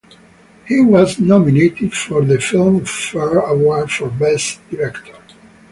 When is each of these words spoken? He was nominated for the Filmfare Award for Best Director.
He 0.65 0.79
was 0.81 1.19
nominated 1.19 1.93
for 1.93 2.25
the 2.25 2.37
Filmfare 2.39 3.47
Award 3.47 3.91
for 3.91 4.09
Best 4.09 4.59
Director. 4.71 5.13